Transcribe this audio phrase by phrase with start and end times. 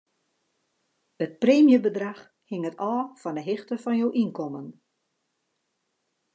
[1.25, 4.67] It preemjebedrach hinget ôf fan 'e hichte fan jo ynkommen.